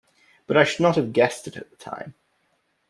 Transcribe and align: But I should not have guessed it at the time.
But 0.47 0.57
I 0.57 0.63
should 0.63 0.79
not 0.79 0.95
have 0.95 1.13
guessed 1.13 1.45
it 1.47 1.55
at 1.57 1.69
the 1.69 1.77
time. 1.77 2.15